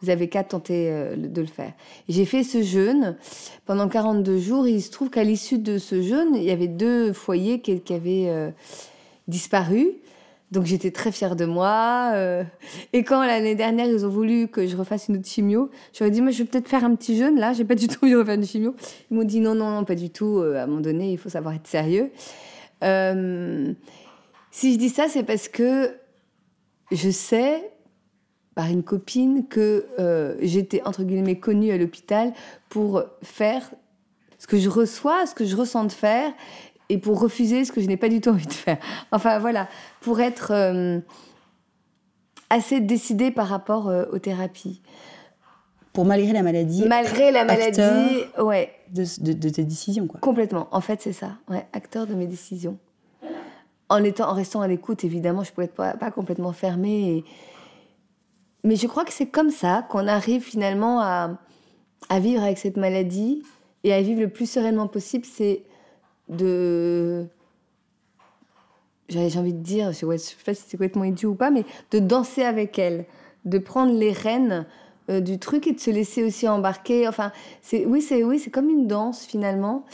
[0.00, 1.72] Vous avez qu'à tenter euh, de le faire.
[2.08, 3.16] J'ai fait ce jeûne
[3.66, 4.68] pendant 42 jours.
[4.68, 8.28] Il se trouve qu'à l'issue de ce jeûne, il y avait deux foyers qui, avaient
[8.28, 8.50] euh,
[9.26, 9.90] disparu.
[10.52, 12.12] Donc j'étais très fière de moi.
[12.14, 12.44] Euh.
[12.92, 16.22] et quand l'année dernière, ils ont voulu que je refasse une autre chimio, j'aurais dit,
[16.22, 17.38] moi, je vais peut-être faire un petit jeûne.
[17.38, 18.76] Là, j'ai pas du tout envie de refaire une chimio.
[19.10, 20.38] Ils m'ont dit, non, non, non, pas du tout.
[20.38, 22.12] À un moment donné, il faut savoir être sérieux.
[24.58, 25.94] Si je dis ça, c'est parce que
[26.90, 27.70] je sais
[28.56, 32.32] par une copine que euh, j'étais entre guillemets connue à l'hôpital
[32.68, 33.70] pour faire
[34.36, 36.32] ce que je reçois, ce que je ressens de faire,
[36.88, 38.78] et pour refuser ce que je n'ai pas du tout envie de faire.
[39.12, 39.68] Enfin voilà,
[40.00, 40.98] pour être euh,
[42.50, 44.82] assez décidée par rapport euh, aux thérapies.
[45.92, 46.84] Pour malgré la maladie.
[46.84, 48.72] Malgré la maladie, ouais.
[48.90, 50.18] De, de, tes décisions, quoi.
[50.18, 50.66] Complètement.
[50.72, 51.36] En fait, c'est ça.
[51.48, 52.76] Ouais, acteur de mes décisions.
[53.88, 57.24] En étant, en restant à l'écoute, évidemment, je pouvais être pas, pas complètement fermée
[58.64, 61.38] mais je crois que c'est comme ça qu'on arrive finalement à,
[62.08, 63.42] à, vivre avec cette maladie
[63.84, 65.24] et à vivre le plus sereinement possible.
[65.24, 65.62] C'est
[66.28, 67.26] de.
[69.08, 71.64] J'ai envie de dire, je ne sais pas si c'est complètement idiot ou pas, mais
[71.92, 73.06] de danser avec elle,
[73.46, 74.66] de prendre les rênes
[75.08, 77.08] euh, du truc et de se laisser aussi embarquer.
[77.08, 77.32] Enfin,
[77.72, 79.86] oui, c'est oui, c'est comme une danse finalement.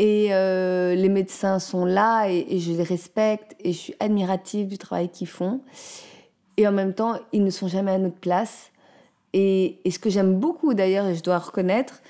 [0.00, 4.78] Et euh, les médecins sont là et, je les respecte et je suis admirative du
[4.78, 5.60] travail qu'ils font.
[6.56, 8.70] Et en même temps, ils ne sont jamais à notre place.
[9.34, 12.00] Et, ce que j'aime beaucoup d'ailleurs, et je dois reconnaître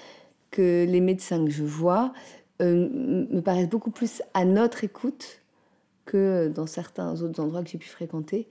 [0.52, 2.12] que les médecins que je vois
[2.62, 5.40] euh, me paraissent beaucoup plus à notre écoute
[6.04, 8.46] que dans certains autres endroits que j'ai pu fréquenter.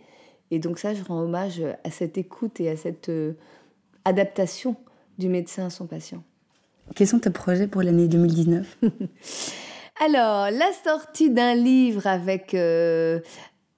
[0.52, 3.32] Et donc ça, je rends hommage à cette écoute et à cette euh,
[4.04, 4.76] adaptation
[5.18, 6.24] du médecin à son patient.
[6.96, 8.78] Quels sont tes projets pour l'année 2019
[10.06, 13.20] Alors, la sortie d'un livre avec euh,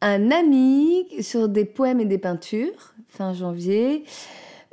[0.01, 4.03] un ami sur des poèmes et des peintures, fin janvier.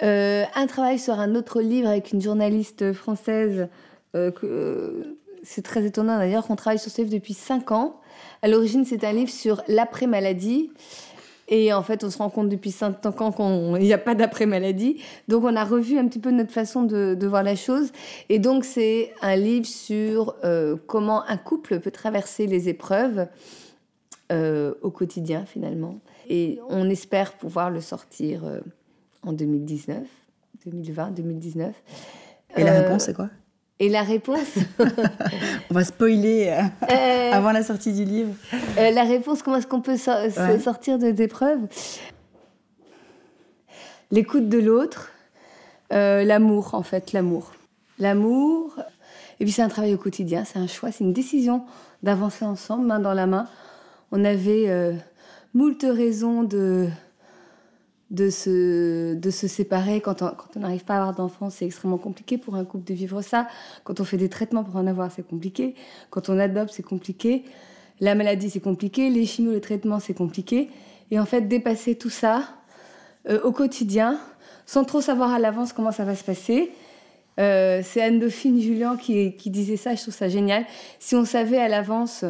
[0.02, 3.68] Euh, un travail sur un autre livre avec une journaliste française.
[4.14, 8.00] Euh, c'est très étonnant d'ailleurs qu'on travaille sur ce livre depuis cinq ans.
[8.42, 10.70] À l'origine, c'est un livre sur l'après-maladie.
[11.48, 15.00] Et en fait, on se rend compte depuis cinq ans qu'il n'y a pas d'après-maladie.
[15.28, 17.90] Donc, on a revu un petit peu notre façon de, de voir la chose.
[18.28, 20.36] Et donc, c'est un livre sur
[20.86, 23.26] comment un couple peut traverser les épreuves
[24.30, 26.00] euh, au quotidien finalement.
[26.28, 28.60] Et on espère pouvoir le sortir euh,
[29.22, 30.06] en 2019,
[30.66, 31.74] 2020, 2019.
[32.58, 33.30] Et la réponse, c'est quoi?
[33.80, 34.56] Et la réponse
[35.70, 36.48] On va spoiler
[36.90, 38.34] euh, avant la sortie du livre.
[38.76, 41.66] la réponse, comment est-ce qu'on peut sortir de épreuves?
[44.10, 45.10] L'écoute de l'autre,
[45.90, 47.52] l'amour en fait, l'amour.
[47.98, 48.76] L'amour,
[49.40, 51.64] et puis c'est un travail au quotidien, c'est un choix, c'est une décision
[52.02, 53.48] d'avancer ensemble, main dans la main,
[54.12, 54.92] on avait euh,
[55.54, 56.88] moult raisons de
[58.10, 60.00] de se, de se séparer.
[60.00, 63.22] Quand on n'arrive pas à avoir d'enfants, c'est extrêmement compliqué pour un couple de vivre
[63.22, 63.48] ça.
[63.84, 65.74] Quand on fait des traitements pour en avoir, c'est compliqué.
[66.10, 67.44] Quand on adopte, c'est compliqué.
[68.00, 69.10] La maladie, c'est compliqué.
[69.10, 70.70] Les chimios, le traitement, c'est compliqué.
[71.10, 72.44] Et en fait, dépasser tout ça
[73.28, 74.18] euh, au quotidien,
[74.66, 76.70] sans trop savoir à l'avance comment ça va se passer.
[77.38, 80.64] Euh, c'est Anne-Dauphine Julien qui, qui disait ça, je trouve ça génial.
[80.98, 82.24] Si on savait à l'avance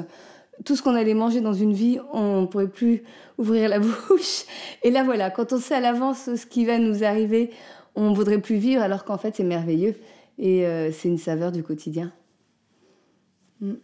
[0.64, 3.02] tout ce qu'on allait manger dans une vie, on ne pourrait plus
[3.38, 4.44] ouvrir la bouche.
[4.82, 7.50] Et là, voilà, quand on sait à l'avance ce qui va nous arriver,
[7.94, 9.94] on ne voudrait plus vivre, alors qu'en fait, c'est merveilleux.
[10.38, 12.12] Et euh, c'est une saveur du quotidien.
[13.60, 13.74] Mm.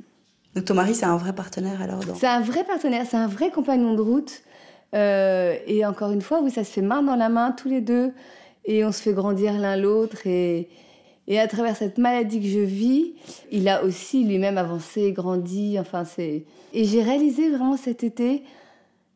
[0.55, 3.51] Donc ton mari, c'est un vrai partenaire alors C'est un vrai partenaire, c'est un vrai
[3.51, 4.43] compagnon de route.
[4.95, 7.81] Euh, et encore une fois, oui, ça se fait main dans la main, tous les
[7.81, 8.13] deux.
[8.65, 10.27] Et on se fait grandir l'un l'autre.
[10.27, 10.69] Et,
[11.27, 13.15] et à travers cette maladie que je vis,
[13.51, 15.79] il a aussi lui-même avancé, grandi.
[15.79, 16.45] Enfin, c'est.
[16.73, 18.43] Et j'ai réalisé vraiment cet été,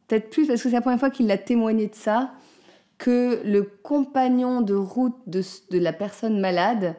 [0.06, 2.32] peut-être plus parce que c'est la première fois qu'il a témoigné de ça,
[2.96, 5.42] que le compagnon de route de,
[5.72, 6.96] la personne malade,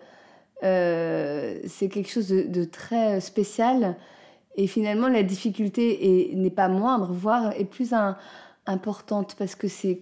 [0.63, 3.95] euh, c'est quelque chose de, très spécial.
[4.55, 7.93] Et finalement, la difficulté n'est pas moindre, voire est plus
[8.65, 10.01] importante parce que c'est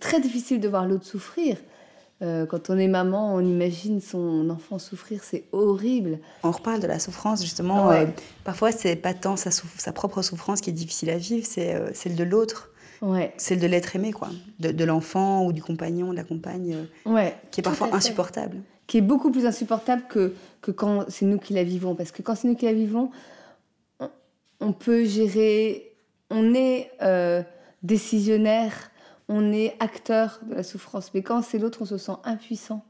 [0.00, 1.58] très difficile de voir l'autre souffrir.
[2.20, 6.18] Euh, quand on est maman, on imagine son enfant souffrir, c'est horrible.
[6.42, 7.92] On reparle de la souffrance, justement.
[7.92, 8.06] Euh,
[8.42, 11.90] parfois, c'est pas tant sa, sa, propre souffrance qui est difficile à vivre, c'est euh,
[11.94, 12.70] celle de l'autre.
[13.02, 13.32] Ouais.
[13.36, 14.30] Celle de l'être aimé, quoi.
[14.58, 18.56] De, l'enfant ou du compagnon, de la compagne, ouais, qui est parfois insupportable.
[18.88, 21.94] Qui est beaucoup plus insupportable que, que quand c'est nous qui la vivons.
[21.94, 23.10] Parce que quand c'est nous qui la vivons,
[24.00, 24.10] on,
[24.58, 25.84] on peut gérer.
[26.30, 26.90] On est
[27.82, 28.87] décisionnaire
[29.28, 31.12] on est acteur de la souffrance.
[31.14, 32.84] Mais quand c'est l'autre, on se sent impuissant.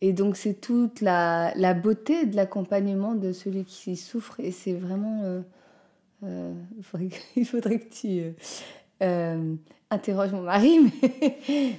[0.00, 4.40] Et donc, c'est toute la, beauté de l'accompagnement de celui qui souffre.
[4.40, 5.20] Et c'est vraiment.
[5.22, 5.40] Euh,
[6.24, 6.52] euh,
[7.36, 8.34] il, faudrait que, tu
[9.02, 9.54] euh,
[9.90, 10.80] interroges mon mari.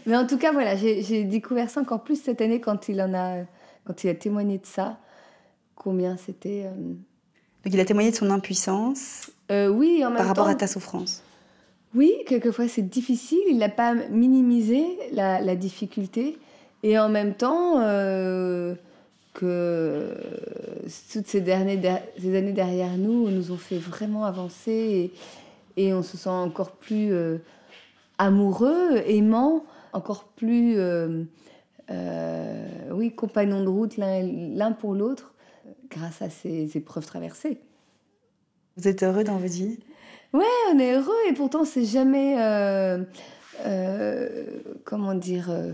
[0.06, 3.14] Mais, en tout cas, voilà, j'ai découvert ça encore plus cette année quand il, en
[3.14, 3.44] a,
[3.84, 4.98] quand il a témoigné de ça.
[5.76, 6.64] Combien c'était.
[6.64, 9.32] Donc, il a témoigné de son impuissance.
[9.50, 11.24] oui, en même Par rapport à ta souffrance.
[11.96, 13.40] Oui, quelquefois c'est difficile.
[13.48, 16.38] Il n'a pas minimisé la, difficulté.
[16.82, 18.76] Et en même temps, euh,
[19.34, 20.16] que
[21.12, 25.12] toutes ces, derniers, années derrière nous nous ont fait vraiment avancer
[25.78, 27.38] et, on se sent encore plus euh,
[28.18, 31.24] amoureux, aimant, encore plus, euh,
[32.92, 35.34] oui, compagnons de route l'un pour l'autre
[35.90, 37.60] grâce à ces épreuves traversées.
[38.78, 39.78] Vous êtes heureux dans votre vie
[40.34, 42.36] Ouais, on est heureux et pourtant c'est jamais.
[42.40, 43.04] Euh,
[43.66, 44.46] euh,
[44.84, 45.74] comment dire euh,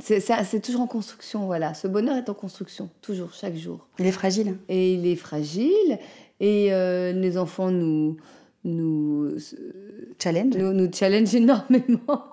[0.00, 1.74] c'est toujours en construction, voilà.
[1.74, 3.88] Ce bonheur est en construction, toujours, chaque jour.
[3.98, 4.56] Il est fragile.
[4.68, 5.98] Et il est fragile.
[6.38, 8.16] Et les enfants nous.
[8.62, 9.34] nous
[10.22, 12.24] challenge nous, nous challenge énormément.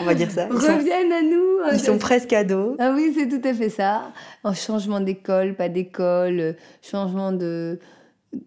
[0.00, 0.46] On va dire ça.
[0.48, 1.72] Ils reviennent à nous.
[1.72, 2.76] Ils sont presque ados.
[2.78, 4.12] Ah oui, c'est tout à fait ça.
[4.44, 7.80] En changement d'école, pas d'école, changement de,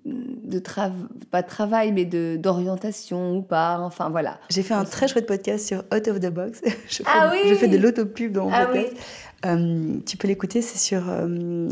[0.05, 0.97] de travail,
[1.31, 3.79] pas de travail, mais d'orientation ou pas.
[3.79, 4.39] Enfin, voilà.
[4.49, 6.61] J'ai fait un très chouette podcast sur Out of the Box.
[6.87, 8.93] je, fais, ah oui je fais de l'autopub dans mon ah podcast.
[9.45, 11.69] Euh, tu peux l'écouter, c'est sur euh,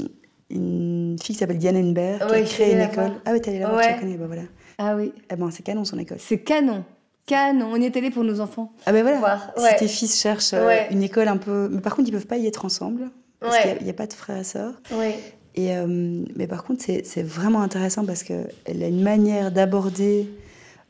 [0.50, 3.14] une fille qui s'appelle Diane Enberg, qui a créé une école.
[3.26, 4.44] Ah oui, t'es allée là-bas, tu la connais, bah voilà.
[4.78, 5.14] Ah oui.
[5.32, 6.18] Eh ben, c'est canon son école.
[6.20, 6.84] C'est canon.
[7.26, 8.74] Canon, on y est allé pour nos enfants.
[8.86, 11.70] Ah ben voilà, si tes fils cherchent euh, une école un peu...
[11.72, 14.08] Mais par contre, ils peuvent pas y être ensemble, parce qu'il n'y a, a, pas
[14.08, 14.74] de frères et sœurs.
[15.58, 20.30] Euh, mais par contre, c'est vraiment intéressant parce qu'elle a une manière d'aborder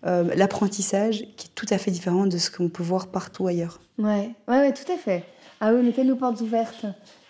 [0.06, 3.80] euh, l'apprentissage qui est tout à fait différente de ce qu'on peut voir partout ailleurs.
[3.98, 5.24] Ouais, ouais, tout à fait.
[5.60, 6.86] Ah oui, était nos portes ouvertes.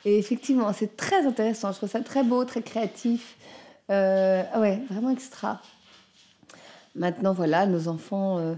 [0.05, 1.71] Et effectivement, c'est très intéressant.
[1.71, 3.37] Je trouve ça très beau, très créatif.
[3.89, 5.61] Euh, ah ouais, vraiment extra.
[6.95, 8.55] Maintenant, voilà, nos enfants,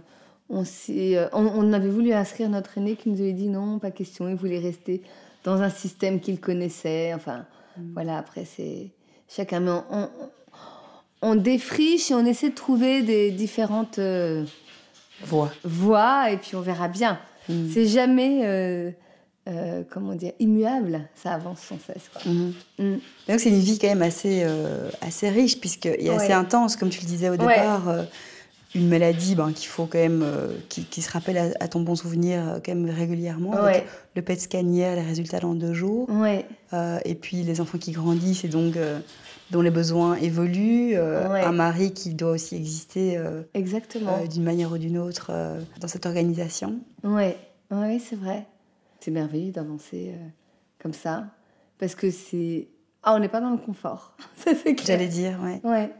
[0.50, 4.28] on, on, on, avait voulu inscrire notre aîné qui nous avait dit non, pas question,
[4.28, 5.02] il voulait rester
[5.46, 7.14] dans un système qu'il connaissait.
[7.14, 7.46] Enfin,
[7.78, 7.94] Mm.
[7.94, 8.92] Voilà, après, c'est
[9.28, 9.60] chacun.
[9.60, 9.72] Mais
[11.22, 14.46] on, défriche et on essaie de trouver des différentes euh,
[15.24, 15.52] voies.
[15.64, 17.20] voies, et puis on verra bien.
[17.50, 17.70] Mm.
[17.74, 18.42] C'est jamais.
[18.44, 18.92] Euh,
[19.48, 22.10] euh, comment dire, immuable, ça avance sans cesse.
[22.12, 22.22] Quoi.
[22.24, 22.54] Mm-hmm.
[22.80, 23.00] Mm.
[23.30, 24.44] Donc c'est une vie quand même assez,
[25.02, 28.08] assez riche, puisqu'il est assez intense, comme tu le disais au départ
[28.76, 32.48] une maladie ben, qu'il faut quand même, euh, qui, se rappelle à, ton bon souvenir
[32.48, 33.56] euh, quand même régulièrement.
[34.16, 36.10] le PET scan les résultats dans deux jours.
[36.74, 38.78] Euh, et puis les enfants qui grandissent et donc
[39.52, 40.98] dont les besoins évoluent.
[40.98, 43.20] Un mari qui doit aussi exister
[43.54, 44.24] Exactement.
[44.26, 45.32] d'une manière ou d'une autre
[45.80, 46.80] dans cette organisation.
[47.04, 47.32] Oui,
[47.72, 48.46] ouais, c'est vrai.
[49.00, 50.14] C'est merveilleux d'avancer
[50.82, 51.26] comme ça.
[51.78, 52.68] Parce que c'est.
[53.04, 54.16] Ah, on n'est pas dans le confort.
[54.36, 55.62] ça, c'est J'allais dire, ouais.
[55.64, 55.92] Ouais.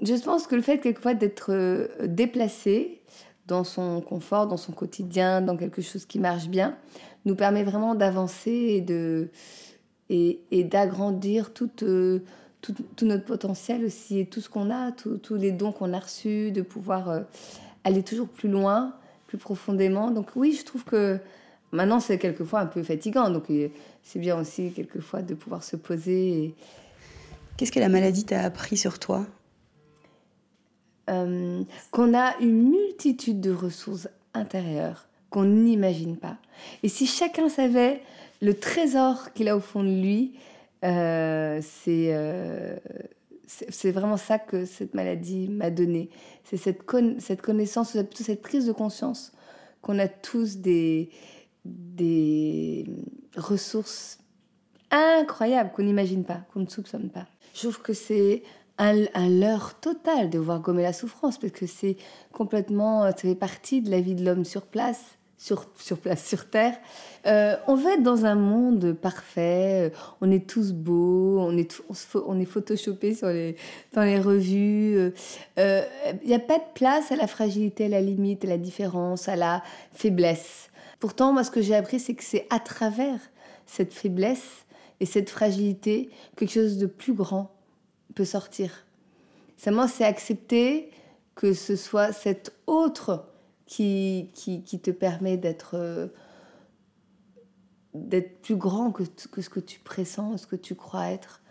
[0.00, 3.00] Je pense que le fait quelquefois d'être euh, déplacé,
[3.46, 6.76] dans son confort, dans son quotidien, dans quelque chose qui marche bien,
[7.24, 8.84] nous permet vraiment d'avancer
[10.10, 11.50] et d'agrandir
[11.82, 12.18] euh,
[12.60, 16.52] tout, notre potentiel aussi et tout ce qu'on a, tous les dons qu'on a reçus,
[16.52, 17.20] de pouvoir euh,
[17.84, 18.94] aller toujours plus loin,
[19.26, 20.10] plus profondément.
[20.10, 21.18] Donc oui, je trouve que
[21.72, 23.46] maintenant c'est quelquefois un peu fatigant, donc
[24.02, 26.54] c'est bien aussi quelquefois de pouvoir se poser.
[27.56, 29.26] Qu'est-ce que la maladie t'a appris sur toi?
[31.90, 36.36] Qu'on a une multitude de ressources intérieures qu'on n'imagine pas.
[36.82, 38.00] Et si chacun savait
[38.40, 40.34] le trésor qu'il a au fond de lui,
[40.84, 42.76] euh, euh,
[43.46, 46.10] c'est vraiment ça que cette maladie m'a donné.
[46.44, 46.82] C'est cette,
[47.18, 49.32] cette connaissance, plutôt cette prise de conscience
[49.82, 51.10] qu'on a tous des,
[51.64, 52.86] des
[53.36, 54.18] ressources
[54.90, 57.26] incroyables qu'on n'imagine pas, qu'on ne soupçonne pas.
[57.54, 58.42] Je trouve que c'est
[58.78, 61.96] un, un leurre total de voir gommer la souffrance parce que c'est
[62.32, 66.50] complètement, ça fait partie de la vie de l'homme sur place sur, sur place, sur
[66.50, 66.76] Terre.
[67.26, 71.80] Euh, on veut être dans un monde parfait, euh, on est tous beaux, on est,
[72.14, 73.56] on, est photoshopés sur les,
[73.92, 74.94] dans les revues.
[74.96, 75.12] Il
[75.60, 75.82] euh,
[76.26, 79.36] n'y a pas de place à la fragilité, à la limite, à la différence, à
[79.36, 79.62] la
[79.92, 80.70] faiblesse.
[80.98, 83.20] Pourtant, moi, ce que j'ai appris, c'est que c'est à travers
[83.66, 84.66] cette faiblesse
[84.98, 87.52] et cette fragilité, quelque chose de plus grand
[88.18, 88.84] peut sortir.
[89.56, 90.90] Seulement, c'est accepter
[91.36, 93.28] que ce soit cet autre
[93.64, 96.08] qui, qui, qui te permet d'être euh,
[97.94, 101.42] d'être plus grand que, que, ce que tu pressens, ce que tu crois être.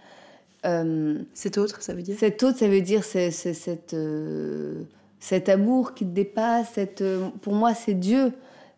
[0.65, 2.17] Euh, cet autre, ça veut dire?
[2.19, 4.83] Cet autre, ça veut dire c'est, cette, euh,
[5.21, 6.71] cet amour qui te dépasse.
[6.73, 7.03] Cette,
[7.41, 8.33] pour moi, c'est Dieu.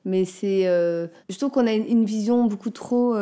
[0.06, 3.16] Mais c'est, je trouve qu'on a une, vision beaucoup trop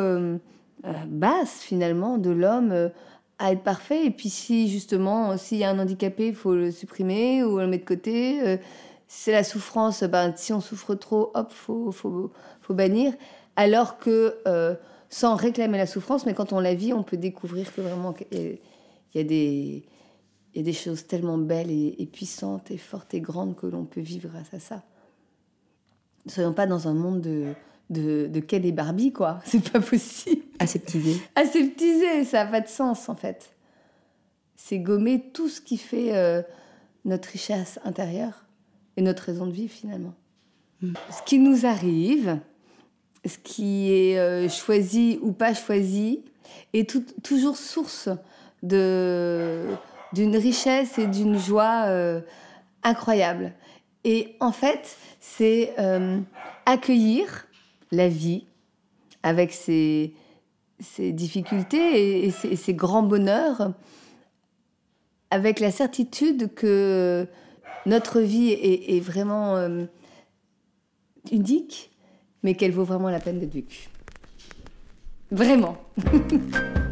[1.07, 2.91] basse, finalement, de l'homme
[3.39, 4.05] à être parfait.
[4.05, 7.67] Et puis si, justement, s'il y a un handicapé, il faut le supprimer ou le
[7.67, 8.59] mettre de côté
[9.07, 13.13] c'est la souffrance, ben, si on souffre trop, hop, faut, faut, faut bannir.
[13.55, 14.75] Alors que, euh,
[15.09, 18.59] sans réclamer la souffrance, mais quand on la vit, on peut découvrir que vraiment, il
[19.15, 19.85] y a des,
[20.53, 23.85] il y a des choses tellement belles et, puissantes et fortes et grandes que l'on
[23.85, 24.83] peut vivre grâce à ça.
[26.25, 27.53] Ne soyons pas dans un monde de,
[27.89, 29.39] de, de Ken et Barbie, quoi.
[29.45, 30.43] C'est pas possible.
[30.59, 31.21] Aseptisé.
[31.35, 33.55] Aseptisé, ça n'a pas de sens, en fait.
[34.55, 36.41] C'est gommer tout ce qui fait euh,
[37.05, 38.45] notre richesse intérieure
[38.95, 40.13] et notre raison de vivre finalement.
[40.81, 40.93] Mm.
[41.11, 42.39] Ce qui nous arrive,
[43.25, 46.23] ce qui est euh, choisi ou pas choisi,
[46.73, 46.89] est
[47.23, 48.09] toujours source
[48.63, 49.65] de
[50.13, 52.21] d'une richesse et d'une joie euh,
[52.83, 53.53] incroyable.
[54.03, 56.19] Et en fait, c'est euh,
[56.65, 57.47] accueillir
[57.91, 58.45] la vie
[59.21, 60.13] avec ses,
[60.79, 63.73] ses difficultés et, ses, grands bonheurs,
[65.31, 67.27] avec la certitude que
[67.85, 69.85] notre vie est, vraiment euh,
[71.31, 71.91] unique,
[72.43, 73.89] mais qu'elle vaut vraiment la peine d'être vécue.
[75.31, 75.77] Vraiment.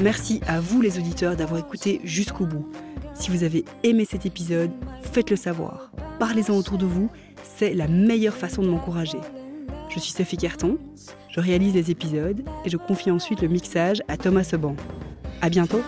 [0.00, 2.66] Merci à vous les auditeurs d'avoir écouté jusqu'au bout.
[3.14, 4.70] Si vous avez aimé cet épisode,
[5.12, 5.90] faites-le savoir.
[6.18, 7.10] Parlez-en autour de vous
[7.60, 9.18] c'est la meilleure façon de m'encourager.
[9.90, 10.78] Je suis Sophie Carton,
[11.28, 14.76] je réalise les épisodes et je confie ensuite le mixage à Thomas Seban.
[15.42, 15.82] À bientôt!